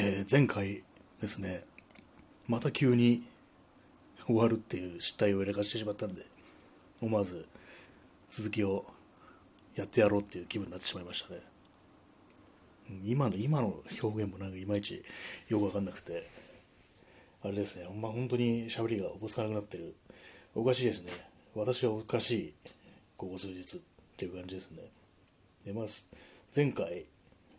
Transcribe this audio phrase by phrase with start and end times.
[0.00, 0.84] えー、前回
[1.20, 1.64] ですね、
[2.46, 3.24] また急に
[4.26, 6.22] 終わるっていう失態を入れかしてしまったんで、
[7.02, 7.48] 思わず
[8.30, 8.84] 続きを
[9.74, 11.40] やってやろうっていう気分になってしまいましたね。
[13.04, 15.02] 今の、今の表現もなんかいまいち
[15.48, 16.22] よくわかんなくて、
[17.42, 19.96] あれですね、ほんま本当に喋りがおぼつかなくなってる。
[20.54, 21.10] おかしいですね。
[21.56, 22.54] 私はおかしい、
[23.16, 23.80] ここ数日っ
[24.16, 24.84] ていう感じですね。
[25.64, 25.84] で、まあ、
[26.54, 27.04] 前回、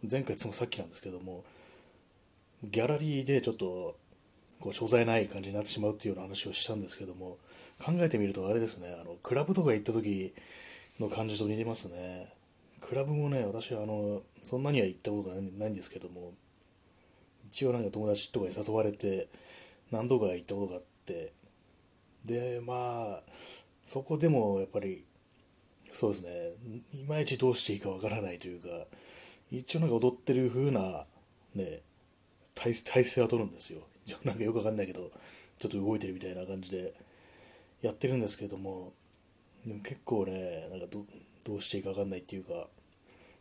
[0.10, 1.44] 前回そのさっきなんですけども、
[2.64, 3.96] ギャラリーでちょっと
[4.60, 7.38] こう所在ない感じになってしまうっていうような話をしたんですけども
[7.80, 10.34] 考えてみるとあれですねあのクラブとか行った時
[11.00, 12.34] の感じと似てますね。
[12.82, 16.34] クラブもね私はあのそんなには行ったことがないんですけども
[17.52, 19.28] 一応なんか友達とかに誘われて
[19.92, 21.32] 何度か行ったことがあって
[22.26, 23.24] でまあ
[23.84, 25.04] そこでもやっぱり
[25.92, 26.30] そうですね
[27.02, 28.68] いまいちどうしていいかわからないというか
[29.52, 31.06] 一応なんか踊ってる風な
[31.56, 31.82] ね
[32.60, 33.88] 体体勢は取るんですよ。
[34.26, 35.12] なんかよくわかんないけど、
[35.58, 36.94] ちょっと動いてるみたいな感じで
[37.82, 38.94] やってるんですけれども、
[39.66, 41.06] でも結構ね、なんかど
[41.46, 42.68] どうしていいかわかんないっていうか、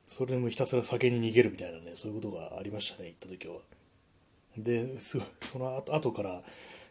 [0.07, 3.57] それでもひたすら酒に逃げるみたいなね、そういうことがありましたね、行った時は。
[4.57, 6.43] で、すごい、その後後から、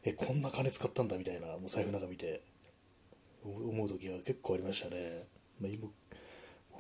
[0.04, 2.42] え、こんな金使ったんだみたいな、もう財布の中見て、
[3.44, 5.24] 思う時は結構ありましたね。
[5.60, 5.92] まあ、今、こ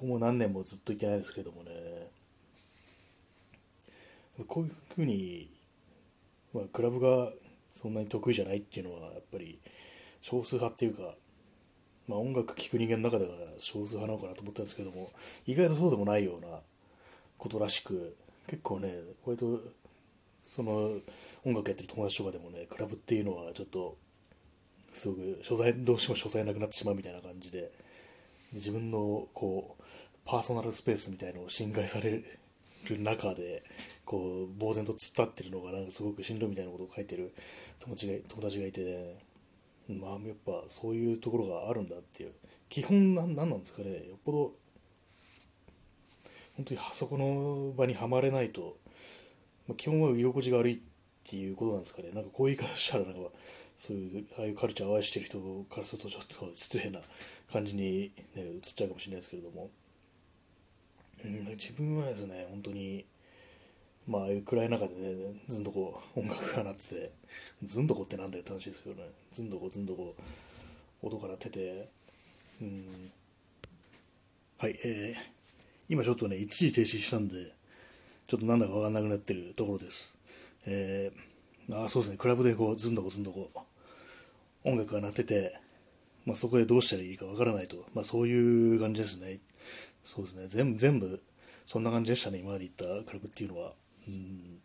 [0.02, 1.72] こも何年もずっと行ってないですけどもね、
[4.46, 5.50] こういうふうに、
[6.54, 7.32] まあ、クラブが
[7.70, 9.60] そんなに得意じゃないっていうのはやっぱり
[10.22, 11.16] 少数派っていうか、
[12.08, 15.10] まあ、音楽聴く人間の中では少数派なのかなと思ったんですけども
[15.46, 16.60] 意外とそうでもないような
[17.38, 18.16] ことらしく
[18.48, 18.94] 結構ね
[19.26, 19.60] 割と
[20.48, 20.72] その
[21.44, 23.98] 音楽やってる友達とかでもねクラブっていうのはちょっと
[24.94, 27.72] すごく所在どうしても所在なくなってしまうみたいな感じで
[28.54, 29.84] 自分のこう
[30.26, 32.40] パーソナルスペースみたいのを侵害される
[32.96, 33.64] 中で
[34.06, 37.34] こう呆然と突っ立ってるのがなんかすごくしんどいみたいなことを書いてる。
[37.80, 38.82] 友達が友達がいて、
[39.90, 42.32] ね、まあやっぱそういうところがあるんだっていう
[42.70, 43.90] 基本なんなんなんですかね。
[44.08, 44.54] よっぽど
[46.56, 48.78] 本当にあそこの場にはまれないと、
[49.68, 52.12] まあ、基本は居心地が悪いっていうことなんですかね。
[52.14, 53.20] なんかこういう言い方したらなんか
[53.76, 57.00] そういうああいうカルチャーを愛してる人からするとちょっと失礼な
[57.52, 59.70] 感じに、ね、映っちゃうかもしれないですけれども、
[61.26, 63.06] ん、自分はですね本当に
[64.08, 67.12] まあ、暗い中でね、ずんどこ音楽が鳴ってて、
[67.64, 70.16] ずんどこってなんだよって話ですけどね、ずんどこずんどこ
[71.02, 71.90] 音が鳴ってて、
[72.62, 73.12] うん、
[74.60, 75.22] はい、えー、
[75.90, 77.52] 今ちょっとね、一時停止したんで、
[78.28, 80.18] ちょっとなんだかわかんなくなってるところです。
[80.66, 83.50] えー、あそうですね、クラブでこう、ずんどこずんどこ
[84.64, 85.60] 音楽が鳴ってて、
[86.26, 89.40] まあ、そこでどうしたらいいかわからないと、まあ、そういう感じですね。
[90.08, 91.22] そうですね、全部、全部、
[91.66, 93.74] そんな感じでしたね、今まで行ったクラブっていうのは。
[94.08, 94.62] うん。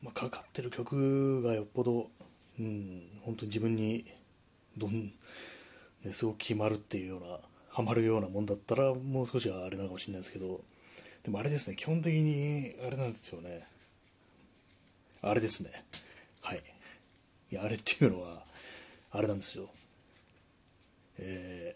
[0.00, 2.08] まあ、かかってる曲がよっぽど、
[2.60, 4.04] うん、本当に自分に
[4.78, 5.12] どん、
[6.04, 10.60] ね、すごく決まるっていうようなハマるようなもんだったらもう少しはあれなのかもしれないですけど。
[11.24, 11.74] でもあれですね。
[11.74, 13.66] 基本的にあれなんですよね。
[15.20, 15.84] あれですね。
[16.42, 16.62] はい。
[17.50, 18.44] いやあれっていうのは
[19.10, 19.68] あれなんですよ。
[21.18, 21.71] えー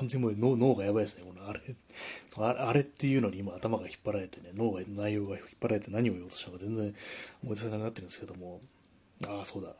[0.00, 1.24] 完全にもう脳がやばいですね。
[1.24, 6.94] このあれあれっていうのに今頭が引っ張られてね、脳が、内容が引っ張られて何を言おうとしたのか全然
[7.44, 8.60] 思い出せなくなってるんですけども、
[9.28, 9.74] ああ、そうだ。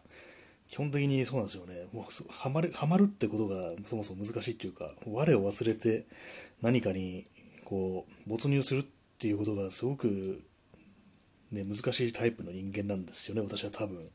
[0.68, 1.86] 基本的にそうなんですよね。
[1.92, 6.04] もう、はまる、はまるってことがそもそも難しいっていうか、我を忘れて
[6.60, 7.26] 何かに、
[7.64, 8.84] こう、没入するっ
[9.18, 10.42] ていうことがすごく、
[11.50, 14.06] ね、難しいタイプの人間なんですよね、私は多分。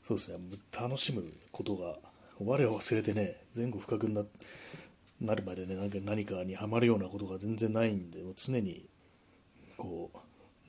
[0.00, 0.38] そうですね、
[0.80, 1.98] 楽しむことが
[2.38, 4.24] 我を忘れてね、前後不覚にな
[5.20, 8.86] なるまでね、なんか何かにはまるようなことが全然ないんで、もう常に、
[9.76, 10.10] こ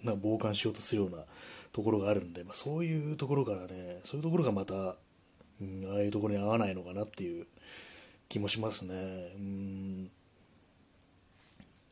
[0.03, 1.23] う、な傍観しようとするような
[1.71, 4.95] ところがあるんで、まあ、そういうところからね、そういうところがまた、
[5.59, 7.47] うん、ああいうところに合わないのかなっていう
[8.29, 8.93] 気もしますね。
[9.35, 10.11] うん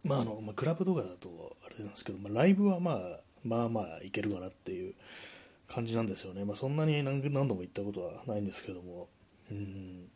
[0.04, 4.94] まああの、まあ、クラブとかだとあれなんですけど、まあ、ライブはまあまあまあいけるかなっていう
[5.68, 6.46] 感じなんですよね。
[6.46, 9.08] まあ、そんなに何度も行ったことはないんですけども、
[9.52, 10.10] うん。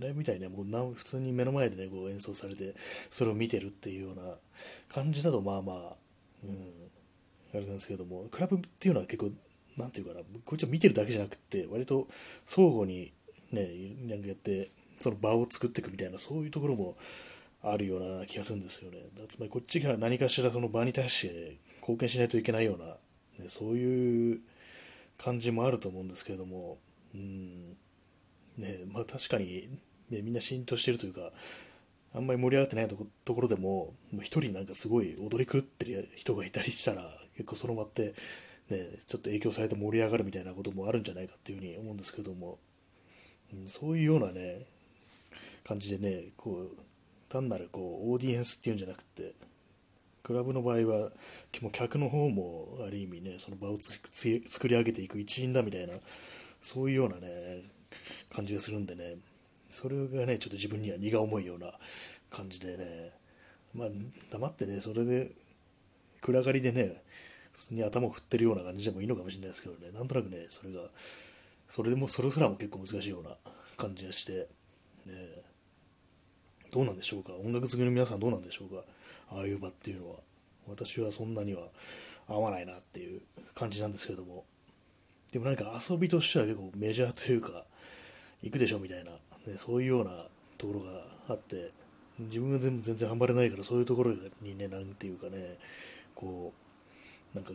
[0.00, 2.74] ライブみたいにね、もう普通に目の前でね、こう演奏されて、
[3.10, 4.34] それを見てるっていうような
[4.88, 5.76] 感じだと、まあまあ、
[6.44, 6.72] うん、
[7.52, 9.30] あれなんですけども、クラブっていうのは結構、
[9.76, 12.08] なんていうかな、こっちは見てるだけじゃなくて、割と
[12.46, 13.12] 相互に
[13.52, 13.68] ね、
[14.08, 16.96] なんかやって、その場を作っていくみたいな、そういうところも
[17.62, 18.98] あるような気がするんですよね。
[19.28, 22.86] つまりこっちが何かしらその場に対して貢献しないといけないような、
[23.38, 24.40] ね、そういう
[25.18, 26.78] 感じもあると思うんですけれども、
[29.00, 29.66] まあ、確かに、
[30.10, 31.32] ね、みんな浸透してるというか、
[32.14, 37.02] あんまり盛り上がってないとこところでも、一人なんかすごい踊り狂ってる人がいたりしたら、
[37.36, 38.14] 結構その場って、
[38.68, 42.58] ね、ちょっと影響されて盛り上がるみたいなこともあるんじゃないかっていうふうに思うんですけども、
[43.54, 44.66] うん、そういうようなね、
[45.64, 46.76] 感じでね、こう、
[47.30, 49.32] 単なるこう、オーディエンスっていうんじゃなくて、
[50.22, 51.10] クラブの場合は、
[51.62, 55.94] も客の方もある意味ね、その場を作り上げていく一員だみたいな、
[56.60, 57.62] そういうようなね、
[58.32, 59.16] 感じがするんでね、
[59.68, 61.72] それがね、ちょっと自分には荷が重いような
[62.30, 63.12] 感じでね、
[63.74, 63.88] まあ、
[64.30, 65.30] 黙ってね、それで、
[66.20, 67.02] 暗がりでね、
[67.52, 70.82] 普通に頭を振ってるような感じでもいいのかもしれないですけどね、なんとなくね、それが、
[71.68, 73.36] それでも、それすらも結構難しいような
[73.76, 74.46] 感じがして、ね、
[76.72, 78.84] どうなんでしょうか、音楽好きの皆さんどうなんでしょうか、
[79.30, 80.16] ああいう場っていうのは。
[80.68, 81.62] 私はそんなには
[82.28, 83.22] 合わないなっていう
[83.54, 84.44] 感じなんですけども。
[85.32, 87.64] でもなんか遊びとしては結構メジャーというか、
[88.42, 89.18] 行くでしょみたいな、ね、
[89.56, 90.10] そういうような
[90.58, 91.70] ところがあって、
[92.18, 95.58] 自分は全全然頑張れないから、そういうところにね、なんていうかね、
[96.14, 96.52] こ
[97.34, 97.52] う、なんか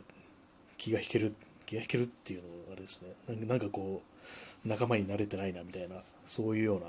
[0.78, 1.36] 気が引ける、
[1.66, 4.02] 気が引けるっていうのがあれですね、なんかこ
[4.64, 6.88] う、仲間になれてないなみたいな、そういうような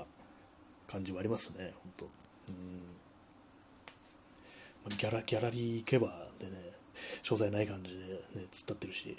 [0.87, 2.05] 感じはありますね、本当。
[2.49, 2.97] うん。
[4.97, 6.71] ギャラギャラリー行けばでね、
[7.21, 9.17] 所在ない感じで、ね、突っ立ってるし、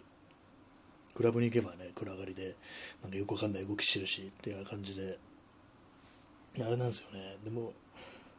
[1.18, 2.54] クラブに行けばね、暗がりで、
[3.02, 5.18] なんかよくわかんない動きしてるし、っていう感じで、
[6.60, 7.38] あれなんですよね。
[7.42, 7.72] でも、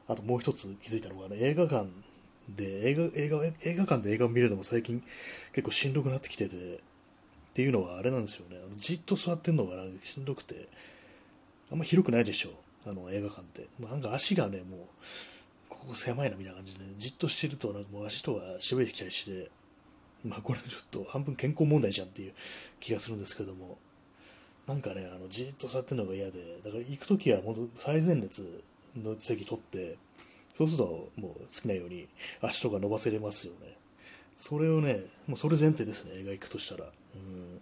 [0.08, 1.90] あともう一つ気づいたのが、ね、映画館
[2.48, 5.04] で、映画、映画、映画館で映画を見るのも最近
[5.52, 6.80] 結構しんどくなってきてて、っ
[7.54, 8.56] ていうのはあれなんですよね。
[8.66, 10.70] あのじっと座ってんのがなんかしんどくて、
[11.70, 12.52] あんま広くないでしょ。
[12.88, 13.68] あの映画館って。
[13.82, 14.80] なんか足がね、もう、
[15.68, 19.52] ここ狭いなみたいな感じで、ね、じっとしてるとなんかもう足とかしびれてきたりして、
[20.26, 22.34] まあこれちょっと半分健康問題じゃんっていう
[22.80, 23.78] 気がするんですけども、
[24.68, 28.64] なんかね、あのじっと座ってるのが嫌で、だから行くときは本当最前列
[28.96, 29.98] の席取って、
[30.54, 32.08] そうするともう好きなように
[32.42, 33.78] 足とか伸ばせれますよね。
[34.36, 36.86] それをね、もうそれ前提ですね、映画行くとしたら。
[37.16, 37.62] うん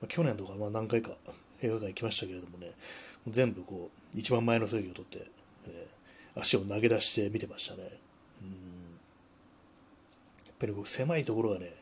[0.00, 1.12] まあ、去年とかまあ何回か
[1.62, 2.72] 映画館行きましたけれどもね、
[3.26, 5.26] 全部こう、一番前の席を取って、
[5.68, 8.03] えー、足を投げ出して見てましたね。
[10.64, 11.72] ぱり僕、狭いところがね、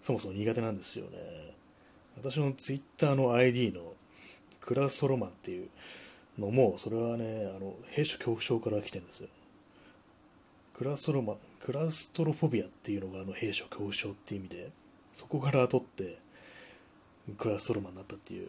[0.00, 1.54] そもそも苦手なんですよね。
[2.16, 3.94] 私のツイッターの ID の
[4.60, 5.68] クラストロマンっていう
[6.38, 9.28] のも、それはね、あの、兵所恐怖症から来てるんですよ。
[10.74, 14.70] クラストロマン、クラストロフォビアっていうのがあの兵所恐怖症っていう意味で、
[15.12, 16.18] そこから取って、
[17.36, 18.48] クラストロマンになったっていう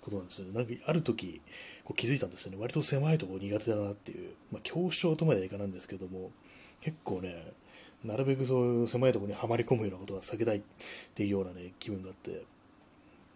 [0.00, 0.54] ことなんですよね。
[0.54, 1.42] なんかある時
[1.84, 2.58] こう気づいたんですよね。
[2.60, 6.30] 割と狭いところ苦手だなっていう、まあ、恐怖症とまではいかないんですけども、
[6.80, 7.52] 結構ね、
[8.04, 10.62] なるべくそういう狭いところにはまり込むようなことは避けたいっ
[11.14, 12.44] ていうようなね、気分があって、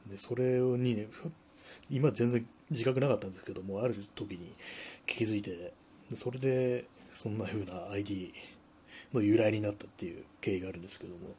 [0.06, 1.06] で、それにね、
[1.90, 4.52] 今全然自覚なかったんですけども、ある時に
[5.06, 5.72] 気づいて、
[6.14, 8.32] それでそんな風な ID
[9.12, 11.34] の由来になったっていう経緯があるんですけども、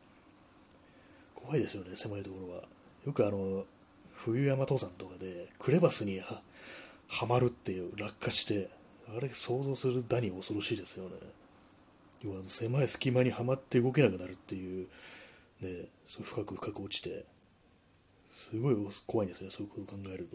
[1.35, 2.63] 怖いですよね、狭いところは。
[3.05, 3.65] よくあの、
[4.13, 6.41] 冬山登山とかでクレバスには
[7.27, 8.69] まるっていう落下して
[9.15, 11.15] あれ想像するダニ恐ろしいですよね。
[12.25, 14.87] 要は狭い隙間にはまって動けなくなるっていう
[15.61, 17.25] ねそう深く深く落ちて
[18.25, 18.75] すごい
[19.05, 20.27] 怖いんですねそういうことを考える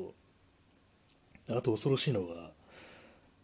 [1.49, 2.51] とあと恐ろしいのが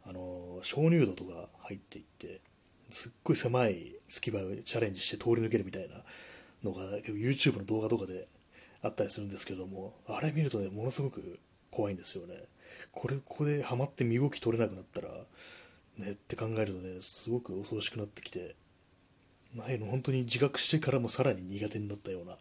[0.09, 2.41] あの鍾乳洞とか入っていって
[2.89, 5.97] すっごい狭い隙間をチャレンジして通り抜けるみたいな
[6.63, 8.29] のが YouTube の動画とかで
[8.83, 11.39] あったりするんですけども、あれ見るとね、ものすごく
[11.71, 12.35] 怖いんですよね。
[12.93, 15.09] これ、ここでハマって身動き取れなくなったら、
[15.99, 18.55] ねって考えるとね、すごく恐ろしくなってきて、
[19.55, 22.37] ないの本当に自覚してからもさらに苦手になったような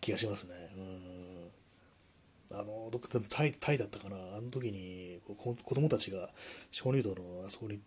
[0.00, 0.54] 気がしますね。
[2.50, 2.58] うん。
[2.58, 6.30] あの、どっかでもタイタイだったかな、あの時に子供たちが
[6.70, 7.80] 小児道のあそこに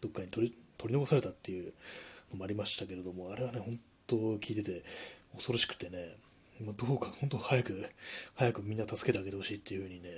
[0.00, 1.74] どっかに取り取り残されたっていう
[2.32, 4.84] のもありましたけれども、あれはね、本当聞いてて
[5.34, 6.16] 恐ろしくてね、
[6.64, 7.86] もうどうか本当早く、
[8.34, 10.10] 早くみんな助けてあげてほしいっていう風にね、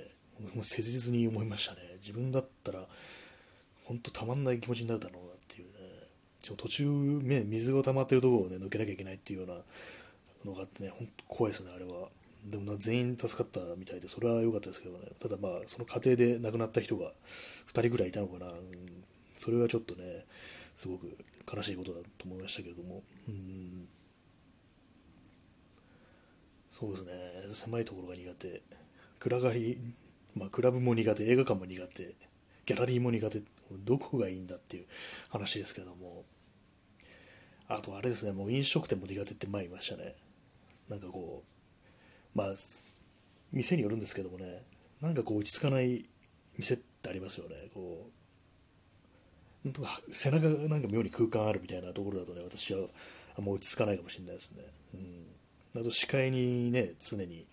[0.55, 1.79] もう切実に思いましたね。
[1.99, 2.87] 自分だったら、
[3.85, 5.73] 本当たまんない気持ちになるだろうなっていうね。
[6.39, 6.85] しかも途中、
[7.23, 9.55] ね、水が溜まってるところをね、抜けなきゃいけないっていうような
[10.45, 12.09] のがあってね、本当怖いですね、あれは。
[12.45, 15.07] でもな全員助かったみたいで、それは良かったですけどね。
[15.21, 17.11] ただまあ、その過程で亡くなった人が
[17.67, 18.47] 2人ぐらいいたのかな。
[18.47, 20.25] うん、それはちょっとね、
[20.75, 21.17] すごく
[21.53, 23.03] 悲しいことだと思いましたけれども。
[23.27, 23.87] うん
[26.69, 27.11] そうですね、
[27.53, 28.63] 狭いところが苦手。
[29.19, 29.77] 暗がり、
[30.35, 32.15] まあ、クラブも苦手、映画館も苦手、
[32.65, 33.43] ギャラリーも苦手、
[33.79, 34.85] どこがいいんだっていう
[35.29, 36.25] 話ですけども、
[37.67, 40.15] あとあれですね、もう飲食店も苦手って前言いましたね。
[40.89, 41.43] なんかこ
[42.35, 42.53] う、まあ、
[43.51, 44.63] 店によるんですけどもね、
[45.01, 46.05] なんかこう落ち着かない
[46.57, 47.55] 店ってありますよね。
[47.73, 48.23] こう
[50.11, 52.87] 背中がなんか妙に空間あるみたいなところだとね、私は
[53.37, 54.63] あんま落ち着かないかもしれないですね。
[54.93, 54.97] う
[55.77, 55.81] ん。
[55.81, 57.47] あと視界にね、常に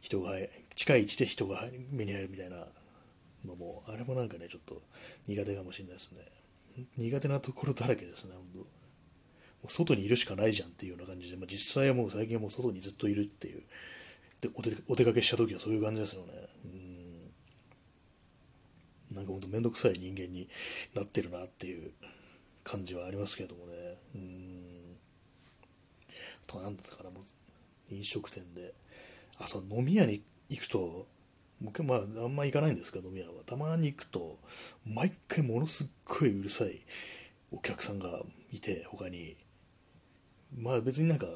[0.00, 0.32] 人が、
[0.74, 2.66] 近い位置で人が目に入るみたいな
[3.46, 4.82] のも、あれもなんかね、ちょっと
[5.26, 6.20] 苦手かもしれないですね。
[6.96, 8.64] 苦手なところだらけですね、本当も
[9.64, 13.62] う外にいるしかないじゃんっていうような感じで、まあ、実際はもう最近はもう外にずっといるっていう。
[14.40, 16.32] でお出お出かけした時はそういう感じですよね。
[16.66, 16.76] うん
[19.16, 20.46] なんかほんとめんどくさい人間に
[20.94, 21.90] なってるなっていう
[22.64, 23.72] 感じはありますけれどもね。
[24.14, 24.76] うん
[26.46, 28.74] となんだったかな、もう飲食店で。
[29.38, 31.06] あ、そう、飲み屋に行くと、
[31.60, 33.32] 僕まあ、あんま行かないんですけど、飲み屋は。
[33.46, 34.38] たまに行くと、
[34.86, 36.80] 毎回ものすっごいうるさい
[37.50, 38.20] お客さんが
[38.52, 39.36] いて、他に。
[40.56, 41.26] まあ別になんか、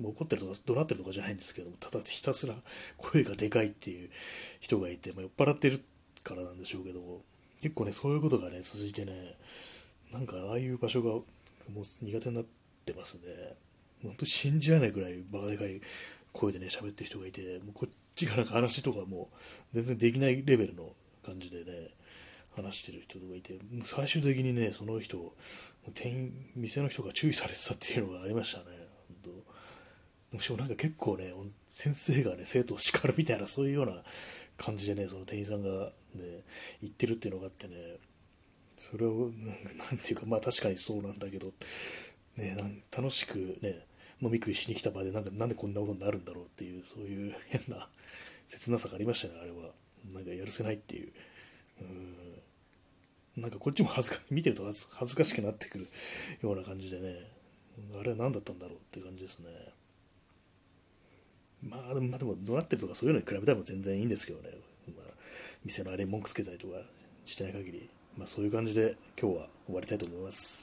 [0.00, 2.54] 怒ってるとか怒鳴ってるとかじゃないんですけどただひたすら
[2.96, 4.10] 声がでかいっていう
[4.60, 5.82] 人がいて、まあ、酔っ払ってる
[6.22, 7.00] からなんでしょうけど
[7.62, 9.34] 結構ねそういうことがね続いてね
[10.12, 11.24] なんかああいう場所がもう
[12.02, 12.44] 苦手になっ
[12.84, 13.22] てますね
[14.02, 15.80] 本当信じられないぐらいバカでかい
[16.32, 19.28] 声でね喋ってる人がいてもうこっちが話とかも
[19.72, 20.92] 全然できないレベルの
[21.24, 21.90] 感じでね
[22.56, 25.32] 話してる人とかいて最終的にねその人
[25.94, 28.88] 店員店の人が注意されてたっていうのがありましたね。
[30.32, 31.32] むしろなんか結構ね、
[31.68, 34.02] 先生がね、生徒を叱るみたいな、そういうような
[34.58, 35.68] 感じでね、その店員さんが
[36.14, 36.44] ね、
[36.82, 37.96] 言ってるっていうのがあってね、
[38.76, 39.30] それを、
[39.90, 41.52] なんていうか、まあ確かにそうなんだけど、
[42.36, 42.56] ね、
[42.94, 43.86] 楽しくね、
[44.20, 47.88] 飲み食いしに来た場でなんか、なんでこんなことになるんだろうっていう、そういう変な
[48.46, 49.72] 切なさがありましたね、あれは。
[50.12, 51.12] なんかやるせないっていう。
[51.80, 52.18] うん
[53.36, 55.86] なんかこっちも恥ずか見てると恥ずかしくなってくる
[56.42, 57.30] ような感じでね、
[57.98, 59.48] あれは何だったんだろうって感じですね。
[61.62, 64.50] まあ、まあ、でも、怒鳴ってるとかそういうのに比べたら全然いいんですけどね。
[64.88, 65.12] まあ、
[65.64, 66.74] 店のあれに文句つけたりとか
[67.24, 70.56] してない限り、まあそういう感じで今日は終わりたいと思います。